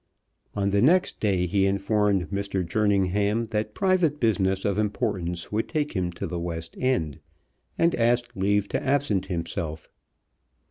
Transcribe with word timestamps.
On 0.55 0.71
the 0.71 0.81
next 0.81 1.19
day 1.19 1.45
he 1.45 1.67
informed 1.67 2.31
Mr. 2.31 2.65
Jerningham 2.65 3.45
that 3.51 3.75
private 3.75 4.19
business 4.19 4.65
of 4.65 4.79
importance 4.79 5.51
would 5.51 5.69
take 5.69 5.91
him 5.91 6.11
to 6.13 6.25
the 6.25 6.39
West 6.39 6.75
End, 6.79 7.19
and 7.77 7.93
asked 7.93 8.35
leave 8.35 8.67
to 8.69 8.81
absent 8.83 9.27
himself. 9.27 9.89